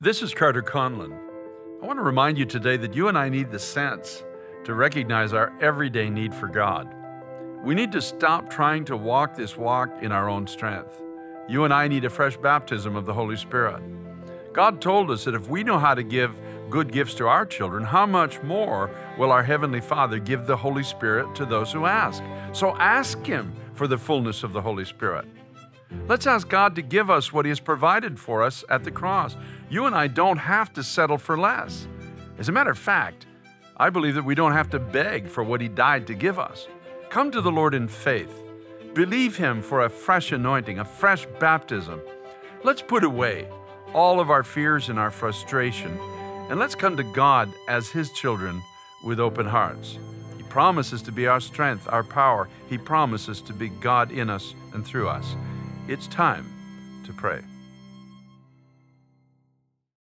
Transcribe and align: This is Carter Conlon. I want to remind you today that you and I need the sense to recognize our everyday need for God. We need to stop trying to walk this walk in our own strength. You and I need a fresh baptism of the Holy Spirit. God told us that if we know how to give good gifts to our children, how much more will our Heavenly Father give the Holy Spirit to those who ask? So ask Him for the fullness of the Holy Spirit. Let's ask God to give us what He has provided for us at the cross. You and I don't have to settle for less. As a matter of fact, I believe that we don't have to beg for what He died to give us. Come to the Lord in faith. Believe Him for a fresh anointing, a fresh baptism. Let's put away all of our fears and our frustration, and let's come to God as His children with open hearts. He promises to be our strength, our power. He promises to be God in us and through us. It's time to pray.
This 0.00 0.22
is 0.22 0.32
Carter 0.32 0.62
Conlon. 0.62 1.12
I 1.82 1.86
want 1.86 1.98
to 1.98 2.04
remind 2.04 2.38
you 2.38 2.44
today 2.44 2.76
that 2.76 2.94
you 2.94 3.08
and 3.08 3.18
I 3.18 3.28
need 3.28 3.50
the 3.50 3.58
sense 3.58 4.22
to 4.62 4.74
recognize 4.74 5.32
our 5.32 5.52
everyday 5.60 6.08
need 6.08 6.32
for 6.32 6.46
God. 6.46 6.94
We 7.64 7.74
need 7.74 7.90
to 7.90 8.00
stop 8.00 8.48
trying 8.48 8.84
to 8.84 8.96
walk 8.96 9.34
this 9.34 9.56
walk 9.56 9.90
in 10.00 10.12
our 10.12 10.28
own 10.28 10.46
strength. 10.46 11.02
You 11.48 11.64
and 11.64 11.74
I 11.74 11.88
need 11.88 12.04
a 12.04 12.10
fresh 12.10 12.36
baptism 12.36 12.94
of 12.94 13.06
the 13.06 13.12
Holy 13.12 13.34
Spirit. 13.34 13.82
God 14.52 14.80
told 14.80 15.10
us 15.10 15.24
that 15.24 15.34
if 15.34 15.48
we 15.48 15.64
know 15.64 15.80
how 15.80 15.94
to 15.94 16.04
give 16.04 16.32
good 16.70 16.92
gifts 16.92 17.14
to 17.14 17.26
our 17.26 17.44
children, 17.44 17.82
how 17.82 18.06
much 18.06 18.40
more 18.44 18.94
will 19.18 19.32
our 19.32 19.42
Heavenly 19.42 19.80
Father 19.80 20.20
give 20.20 20.46
the 20.46 20.56
Holy 20.56 20.84
Spirit 20.84 21.34
to 21.34 21.44
those 21.44 21.72
who 21.72 21.86
ask? 21.86 22.22
So 22.52 22.76
ask 22.76 23.26
Him 23.26 23.52
for 23.74 23.88
the 23.88 23.98
fullness 23.98 24.44
of 24.44 24.52
the 24.52 24.62
Holy 24.62 24.84
Spirit. 24.84 25.24
Let's 26.06 26.26
ask 26.26 26.48
God 26.48 26.74
to 26.76 26.82
give 26.82 27.10
us 27.10 27.32
what 27.32 27.44
He 27.44 27.50
has 27.50 27.60
provided 27.60 28.18
for 28.18 28.42
us 28.42 28.64
at 28.68 28.84
the 28.84 28.90
cross. 28.90 29.36
You 29.70 29.86
and 29.86 29.94
I 29.94 30.06
don't 30.06 30.38
have 30.38 30.72
to 30.74 30.82
settle 30.82 31.18
for 31.18 31.38
less. 31.38 31.86
As 32.38 32.48
a 32.48 32.52
matter 32.52 32.70
of 32.70 32.78
fact, 32.78 33.26
I 33.76 33.90
believe 33.90 34.14
that 34.14 34.24
we 34.24 34.34
don't 34.34 34.52
have 34.52 34.70
to 34.70 34.78
beg 34.78 35.28
for 35.28 35.42
what 35.42 35.60
He 35.60 35.68
died 35.68 36.06
to 36.08 36.14
give 36.14 36.38
us. 36.38 36.66
Come 37.10 37.30
to 37.30 37.40
the 37.40 37.52
Lord 37.52 37.74
in 37.74 37.88
faith. 37.88 38.42
Believe 38.94 39.36
Him 39.36 39.62
for 39.62 39.84
a 39.84 39.90
fresh 39.90 40.32
anointing, 40.32 40.78
a 40.78 40.84
fresh 40.84 41.26
baptism. 41.38 42.00
Let's 42.64 42.82
put 42.82 43.04
away 43.04 43.48
all 43.94 44.20
of 44.20 44.30
our 44.30 44.42
fears 44.42 44.88
and 44.88 44.98
our 44.98 45.10
frustration, 45.10 45.98
and 46.50 46.58
let's 46.58 46.74
come 46.74 46.96
to 46.96 47.02
God 47.02 47.52
as 47.68 47.88
His 47.88 48.10
children 48.12 48.60
with 49.04 49.20
open 49.20 49.46
hearts. 49.46 49.98
He 50.36 50.42
promises 50.44 51.02
to 51.02 51.12
be 51.12 51.26
our 51.26 51.40
strength, 51.40 51.88
our 51.90 52.02
power. 52.02 52.48
He 52.68 52.78
promises 52.78 53.40
to 53.42 53.52
be 53.52 53.68
God 53.68 54.10
in 54.10 54.28
us 54.28 54.54
and 54.72 54.84
through 54.84 55.08
us. 55.08 55.36
It's 55.88 56.06
time 56.06 56.44
to 57.06 57.14
pray. 57.14 57.40